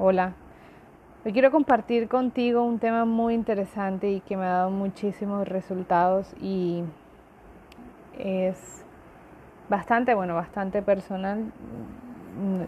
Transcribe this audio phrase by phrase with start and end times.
[0.00, 0.34] Hola,
[1.24, 6.32] hoy quiero compartir contigo un tema muy interesante y que me ha dado muchísimos resultados
[6.40, 6.84] y
[8.16, 8.84] es
[9.68, 11.50] bastante, bueno, bastante personal.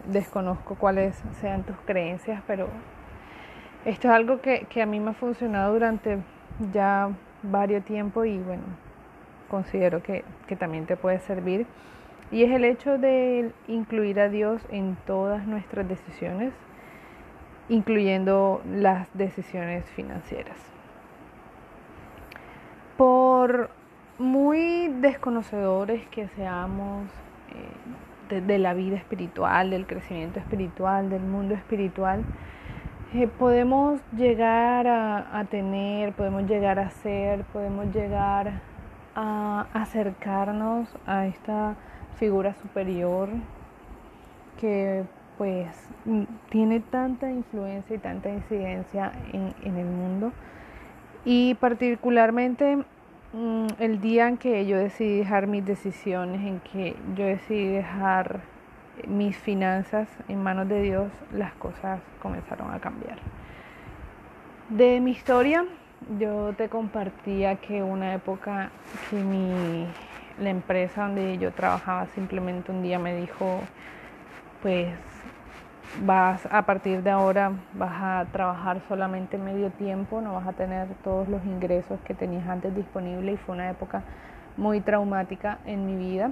[0.07, 2.67] Desconozco cuáles sean tus creencias, pero
[3.85, 6.17] esto es algo que, a mí me ha funcionado durante
[6.73, 7.11] ya
[7.43, 8.63] varios tiempo y bueno,
[9.49, 11.65] considero que, que también te puede servir.
[12.29, 16.51] Y es el hecho de incluir a Dios en todas nuestras decisiones
[17.71, 20.57] incluyendo las decisiones financieras.
[22.97, 23.69] Por
[24.19, 27.07] muy desconocedores que seamos
[28.29, 32.25] eh, de, la vida espiritual, del crecimiento espiritual, del mundo espiritual,
[33.13, 38.51] eh, podemos llegar a, a, tener, podemos llegar a ser, podemos llegar
[39.15, 41.75] a acercarnos a esta
[42.17, 43.29] figura superior
[44.59, 45.05] que
[45.41, 45.75] pues
[46.05, 50.31] mm, tiene tanta influencia y tanta incidencia en, el mundo.
[51.25, 52.77] Y particularmente
[53.33, 58.41] mm, el día en que yo decidí dejar mis decisiones, en que yo decidí dejar
[59.07, 63.17] mis finanzas en manos de Dios, las cosas comenzaron a cambiar.
[64.69, 65.65] De mi historia,
[66.19, 68.69] yo te compartía que una época
[69.09, 69.87] que mi,
[70.39, 73.59] la empresa donde yo trabajaba simplemente un día me dijo,
[74.61, 74.87] pues
[76.03, 80.87] vas a partir de ahora vas a trabajar solamente medio tiempo, no vas a tener
[81.03, 84.03] todos los ingresos que tenías antes disponibles y fue una época
[84.57, 86.31] muy traumática en mi vida.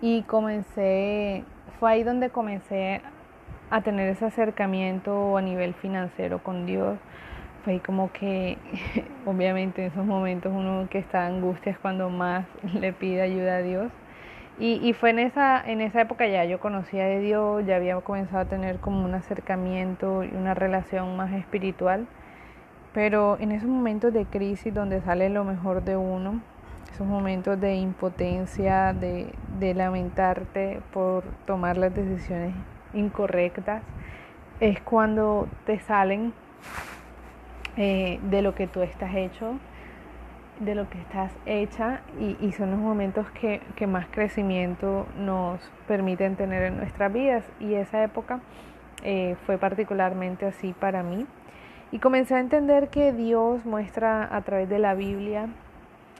[0.00, 1.44] Y comencé,
[1.78, 3.00] fue ahí donde comencé
[3.70, 6.98] a tener ese acercamiento a nivel financiero con Dios.
[7.62, 8.58] Fue ahí como que,
[9.26, 12.44] obviamente en esos momentos uno que está angustia es cuando más
[12.74, 13.90] le pide ayuda a Dios
[14.58, 18.38] y, fue en esa, en esa época ya yo conocía de Dios, ya había comenzado
[18.38, 22.06] a tener como un acercamiento y una relación más espiritual.
[22.92, 26.40] Pero en esos momentos de crisis donde sale lo mejor de uno,
[26.92, 29.34] esos momentos de impotencia, de,
[29.74, 32.54] lamentarte por tomar las decisiones
[32.92, 33.82] incorrectas,
[34.60, 36.32] es cuando te salen
[37.76, 39.58] eh, de lo que tú estás hecho
[40.60, 46.62] de lo que estás hecha y, son los momentos que, más crecimiento nos permiten tener
[46.64, 47.44] en nuestras vidas.
[47.60, 48.40] Y esa época
[49.02, 51.26] eh, fue particularmente así para mí.
[51.90, 55.48] Y comencé a entender que Dios muestra a través de la Biblia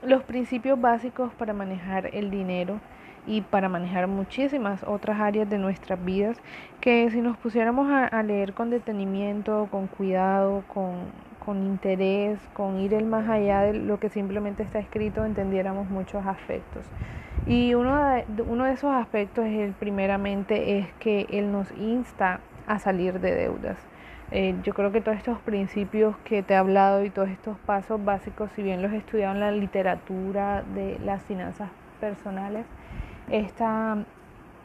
[0.05, 2.81] los principios básicos para manejar el dinero
[3.27, 6.37] y para manejar muchísimas otras áreas de nuestras vidas
[6.81, 10.97] que si nos pusiéramos a leer con detenimiento, con cuidado, con,
[11.44, 16.27] con interés, con ir el más allá de lo que simplemente está escrito, entendiéramos muchos
[16.27, 16.84] aspectos.
[17.47, 22.41] Y uno de, uno de esos aspectos es el primeramente es que Él nos insta
[22.66, 23.77] a salir de deudas.
[24.31, 28.03] Eh, yo creo que todos estos principios que te he hablado y todos estos pasos
[28.04, 31.69] básicos, si bien los he estudiado en la literatura de las finanzas
[32.00, 32.65] personales,
[33.31, 33.99] esta,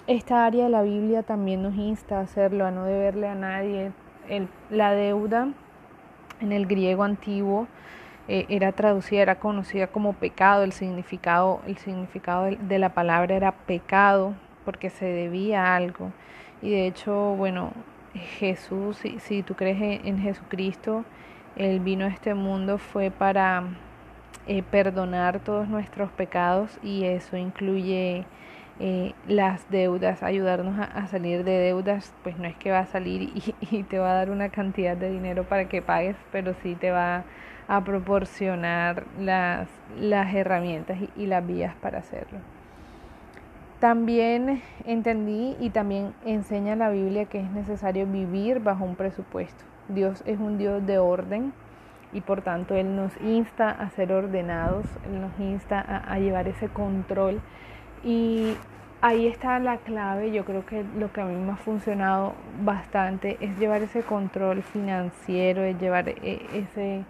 [0.07, 3.91] esta área de la Biblia también nos insta a hacerlo, a no deberle a nadie.
[4.29, 5.49] El, la deuda
[6.41, 7.67] en el griego antiguo
[8.27, 13.51] eh, era traducida, era conocida como pecado, el significado, el significado de, la palabra era
[13.51, 14.35] pecado
[14.65, 16.11] porque se debía a algo.
[16.61, 17.73] Y de hecho, bueno,
[18.13, 21.05] Jesús, si, si tú crees en, Jesucristo,
[21.55, 23.63] Él vino a este mundo fue para
[24.45, 28.25] eh, perdonar todos nuestros pecados y eso incluye
[28.81, 33.29] eh, las deudas, ayudarnos a, salir de deudas, pues no es que va a salir
[33.71, 36.89] y, te va a dar una cantidad de dinero para que pagues, pero sí te
[36.89, 37.25] va
[37.67, 39.67] a proporcionar las,
[39.99, 42.39] las herramientas y, las vías para hacerlo.
[43.81, 49.65] También entendí y también enseña la Biblia que es necesario vivir bajo un presupuesto.
[49.89, 51.51] Dios es un Dios de orden
[52.13, 56.47] y por tanto Él nos insta a ser ordenados, Él nos insta a, a llevar
[56.47, 57.41] ese control
[58.03, 58.55] y
[59.01, 63.37] ahí está la clave, yo creo que lo que a mí me ha funcionado bastante
[63.39, 67.03] es llevar ese control financiero, es llevar e, ese,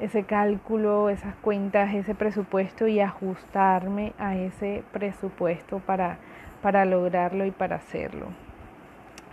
[0.00, 6.18] ese cálculo, esas cuentas, ese presupuesto y ajustarme a ese presupuesto para,
[6.62, 8.26] para lograrlo y para hacerlo.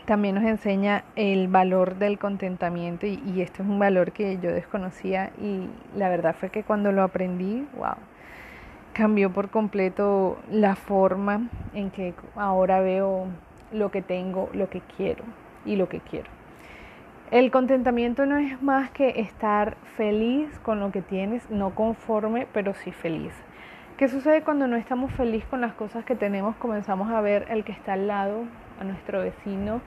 [0.05, 4.51] también nos enseña el valor del contentamiento y, y esto es un valor que yo
[4.51, 5.67] desconocía y
[5.97, 7.95] la verdad fue que cuando lo aprendí, wow,
[8.95, 13.27] cambió por completo la forma en que ahora veo
[13.73, 15.25] lo que tengo, lo que quiero
[15.65, 16.29] y lo que quiero.
[17.29, 22.73] El contentamiento no es más que estar feliz con lo que tienes, no conforme, pero
[22.73, 23.33] sí feliz.
[23.97, 26.55] ¿Qué sucede cuando no estamos felices con las cosas que tenemos?
[26.55, 28.43] Comenzamos a ver el que está al lado,
[28.79, 29.81] a nuestro vecino,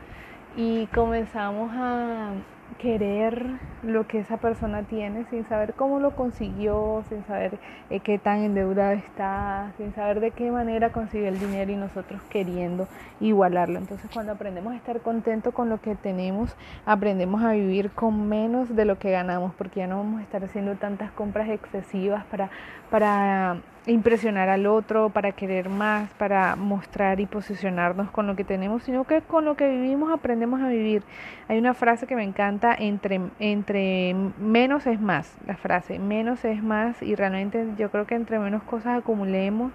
[0.55, 2.33] y comenzamos a
[2.77, 7.59] querer lo que esa persona tiene sin saber cómo lo consiguió, sin saber
[7.91, 12.21] eh, qué tan endeudado está, sin saber de qué manera consiguió el dinero y nosotros
[12.31, 12.89] queriendo
[13.21, 13.79] igualarlo.
[13.79, 16.57] Entonces cuando aprendemos a estar contentos con lo que tenemos,
[16.87, 20.45] aprendemos a vivir con menos de lo que ganamos, porque ya no vamos a estar
[20.45, 22.51] haciendo tantas compras excesivas para,
[22.91, 23.59] para
[23.89, 29.05] impresionar al otro, para querer más, para mostrar y posicionarnos con lo que tenemos, sino
[29.05, 31.03] que con lo que vivimos aprendemos a vivir.
[31.49, 36.63] Hay una frase que me encanta, entre, entre menos es más, la frase, menos es
[36.63, 39.73] más y realmente yo creo que entre menos cosas acumulemos,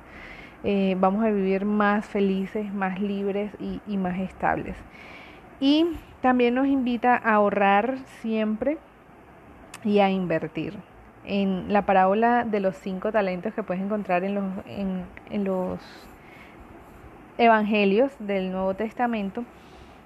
[0.63, 4.75] eh, vamos a vivir más felices, más libres y, y más estables.
[5.59, 5.87] Y
[6.21, 8.77] también nos invita a ahorrar siempre
[9.83, 10.92] y a invertir
[11.25, 15.79] en la parábola de los cinco talentos que puedes encontrar en los, en, los
[17.37, 19.43] evangelios del Nuevo Testamento,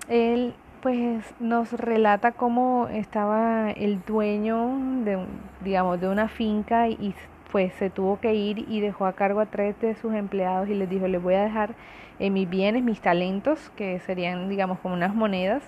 [0.09, 5.25] él pues nos relata cómo estaba el dueño de,
[5.63, 7.15] digamos, de una finca y
[7.51, 10.75] pues se tuvo que ir y dejó a cargo a tres de sus empleados y
[10.75, 11.75] les dijo, les voy a dejar
[12.19, 15.63] eh, mis bienes, mis talentos, que serían, digamos, como unas monedas,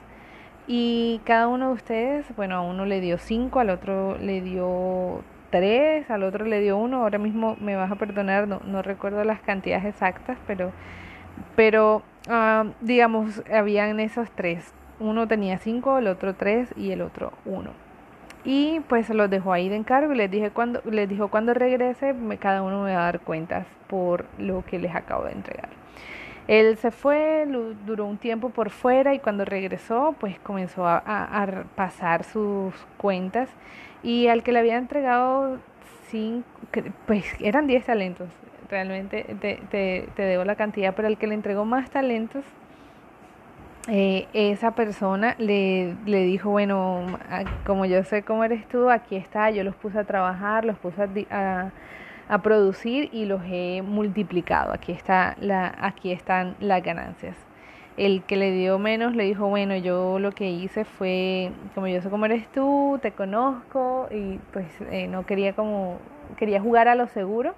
[0.68, 5.24] y cada uno de ustedes, bueno, a uno le dio cinco, al otro le dio
[5.50, 9.24] tres, al otro le dio uno, ahora mismo me vas a perdonar, no, no recuerdo
[9.24, 10.72] las cantidades exactas, pero,
[11.56, 14.74] pero uh, digamos, habían esos tres.
[15.00, 17.72] Uno tenía cinco, el otro tres y el otro uno.
[18.44, 22.16] Y pues los dejó ahí de encargo y les, dije cuando, les dijo cuando regrese,
[22.40, 25.70] cada uno me va a dar cuentas por lo que les acabo de entregar.
[26.48, 27.46] Él se fue,
[27.86, 33.50] duró un tiempo por fuera y cuando regresó, pues comenzó a pasar sus cuentas
[34.04, 35.60] y al que le había entregado
[36.08, 36.48] cinco,
[37.06, 38.30] pues eran 10 talentos,
[38.70, 42.44] realmente te, te, te, debo la cantidad, pero al que le entregó más talentos,
[43.88, 47.06] eh, esa persona le, le dijo, bueno,
[47.66, 51.02] como yo sé cómo eres tú, aquí está, yo los puse a trabajar, los puse
[51.32, 51.72] a,
[52.28, 57.49] a, producir y los he multiplicado, aquí, está la, aquí están las ganancias
[58.00, 62.02] el que le dio menos le dijo, bueno, yo lo que hice fue, como yo
[62.02, 65.98] sé cómo eres tú, te conozco y pues eh, no quería como,
[66.38, 67.56] quería jugar a lo seguro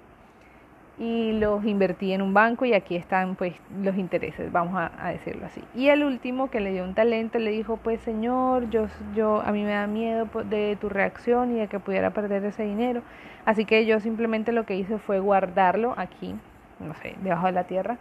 [0.98, 5.46] y los invertí en un banco y aquí están pues los intereses, vamos a, decirlo
[5.46, 5.62] así.
[5.76, 9.52] Y el último que le dio un talento le dijo, pues señor, yo, yo a
[9.52, 13.02] mí me da miedo de tu reacción y de que pudiera perder ese dinero,
[13.44, 16.34] así que yo simplemente lo que hice fue guardarlo aquí,
[16.80, 17.96] no sé, debajo de la tierra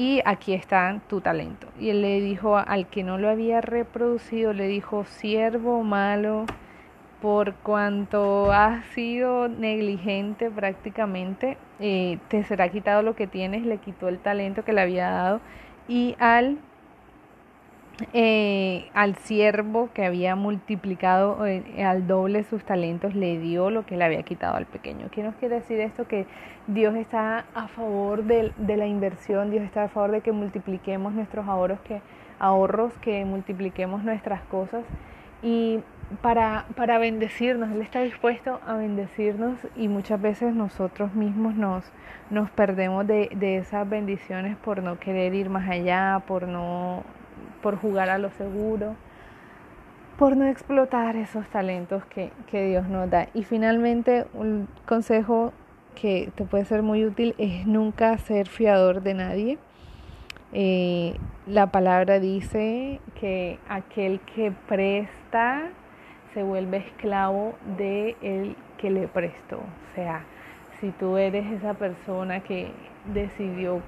[0.00, 1.66] y aquí está tu talento.
[1.78, 6.46] Y él le dijo al que no lo había reproducido, le dijo, siervo malo,
[7.20, 14.08] por cuanto has sido negligente prácticamente, eh, te será quitado lo que tienes, le quitó
[14.08, 15.40] el talento que le había dado
[15.86, 16.56] y al
[18.12, 23.96] eh, al siervo que había multiplicado eh, al doble sus talentos le dio lo que
[23.96, 25.08] le había quitado al pequeño.
[25.10, 26.06] ¿Qué nos quiere decir esto?
[26.06, 26.26] Que
[26.66, 31.12] Dios está a favor de, de, la inversión, Dios está a favor de que multipliquemos
[31.12, 32.00] nuestros ahorros, que,
[32.38, 34.84] ahorros, que multipliquemos nuestras cosas
[35.42, 35.80] y
[36.22, 41.84] para, para bendecirnos, Él está dispuesto a bendecirnos y muchas veces nosotros mismos nos,
[42.30, 47.04] nos perdemos de, de esas bendiciones por no querer ir más allá, por no
[47.62, 48.96] por jugar a lo seguro,
[50.18, 53.28] por no explotar esos talentos que, Dios nos da.
[53.34, 55.52] Y finalmente, un consejo
[55.94, 59.58] que te puede ser muy útil es nunca ser fiador de nadie.
[60.52, 65.70] Eh, la palabra dice que aquel que presta
[66.34, 69.58] se vuelve esclavo de el que le prestó.
[69.58, 70.24] O sea,
[70.80, 72.72] si tú eres esa persona que
[73.12, 73.80] decidió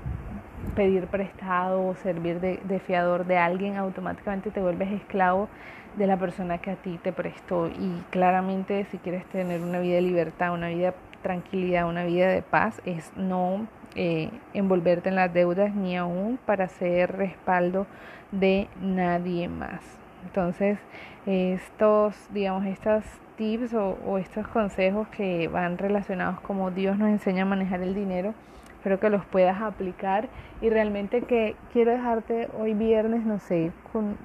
[0.75, 5.49] pedir prestado o servir de, fiador de alguien, automáticamente te vuelves esclavo
[5.97, 7.69] de la persona que a ti te prestó.
[7.69, 12.29] Y claramente si quieres tener una vida de libertad, una vida de tranquilidad, una vida
[12.29, 17.87] de paz, es no eh, envolverte en las deudas ni aún para ser respaldo
[18.31, 19.83] de nadie más.
[20.25, 20.79] Entonces,
[21.27, 23.05] estos, digamos, estos
[23.37, 27.95] tips o, o estos consejos que van relacionados como Dios nos enseña a manejar el
[27.95, 28.35] dinero,
[28.83, 30.29] Espero que los puedas aplicar
[30.61, 34.17] y realmente que quiero dejarte hoy viernes, no sé, con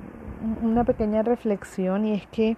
[0.63, 2.57] una pequeña reflexión y es que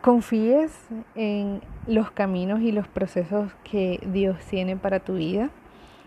[0.00, 5.50] confíes en los caminos y los procesos que Dios tiene para tu vida.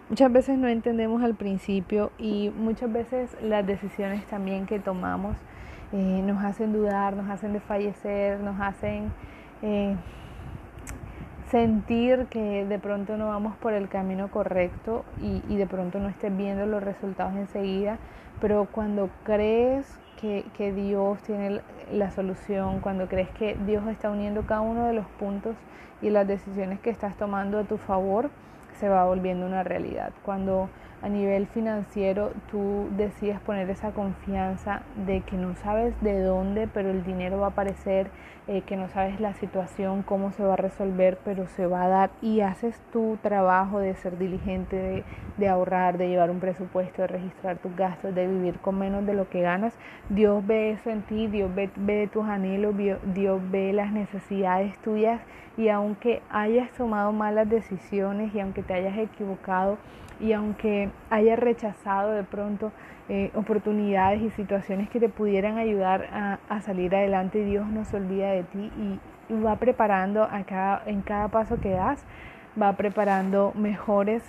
[0.07, 5.35] Muchas veces no entendemos al principio y muchas veces las decisiones también que tomamos
[5.91, 9.11] eh, nos hacen dudar, nos hacen desfallecer, nos hacen
[9.61, 9.97] eh,
[11.51, 16.09] sentir que de pronto no vamos por el camino correcto y, y, de pronto no
[16.09, 17.97] estés viendo los resultados enseguida,
[18.41, 21.61] pero cuando crees que, que, Dios tiene
[21.91, 25.55] la solución, cuando crees que Dios está uniendo cada uno de los puntos
[26.01, 28.29] y las decisiones que estás tomando a tu favor,
[28.79, 30.11] se va volviendo una realidad.
[30.23, 30.69] Cuando
[31.05, 36.89] a nivel financiero tú decides poner esa confianza de que no sabes de dónde, pero
[36.89, 38.09] el dinero va a aparecer,
[38.47, 41.89] eh, que no sabes la situación, cómo se va a resolver, pero se va a
[41.89, 45.03] dar y haces tu trabajo de ser diligente,
[45.37, 49.13] de, ahorrar, de llevar un presupuesto, de registrar tus gastos, de vivir con menos de
[49.13, 49.77] lo que ganas,
[50.09, 52.73] Dios ve eso en ti, Dios ve, ve tus anhelos,
[53.13, 55.21] Dios ve las necesidades tuyas
[55.55, 59.77] y aunque hayas tomado malas decisiones y aunque te hayas equivocado,
[60.19, 62.71] y aunque hayas rechazado de pronto
[63.07, 68.31] eh, oportunidades y situaciones que te pudieran ayudar a, salir adelante, Dios no se olvida
[68.31, 68.99] de ti y,
[69.43, 72.05] va preparando a cada, en cada paso que das,
[72.61, 74.23] va preparando mejores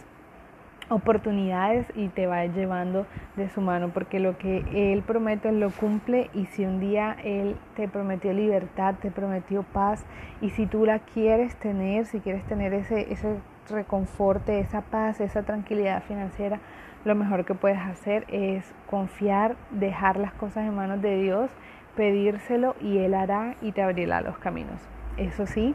[0.88, 3.06] oportunidades y te va llevando
[3.36, 7.16] de su mano porque lo que él promete él lo cumple y si un día
[7.24, 10.04] él te prometió libertad te prometió paz
[10.40, 13.36] y si tú la quieres tener si quieres tener ese ese
[13.70, 16.60] reconforte, esa paz, esa tranquilidad financiera,
[17.04, 21.50] lo mejor que puedes hacer es confiar, dejar las cosas en manos de Dios,
[21.94, 24.80] pedírselo y Él hará y te abrirá los caminos.
[25.16, 25.74] Eso sí,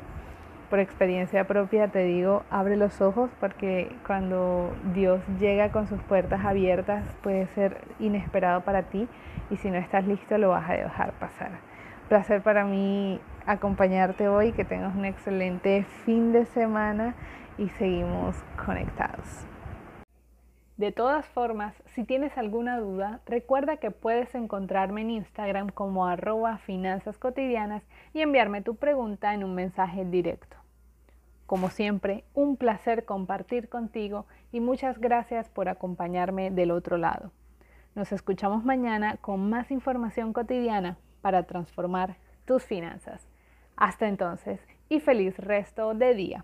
[0.70, 6.46] por experiencia propia te digo, abre los ojos porque cuando Dios llega con sus puertas
[6.46, 9.08] abiertas puede ser inesperado para ti
[9.50, 11.52] y si no estás listo lo vas a dejar pasar.
[12.08, 17.16] Placer para mí acompañarte hoy, que tengas un excelente fin de semana
[17.58, 19.46] y seguimos conectados.
[20.78, 26.58] De todas formas, si tienes alguna duda, recuerda que puedes encontrarme en Instagram como arroba
[26.58, 30.58] finanzas cotidianas y enviarme tu pregunta en un mensaje directo.
[31.46, 37.32] Como siempre, un placer compartir contigo y muchas gracias por acompañarme del otro lado.
[37.94, 42.16] Nos escuchamos mañana con más información cotidiana para transformar
[42.46, 43.28] tus finanzas.
[43.76, 46.40] Hasta entonces y feliz resto de día.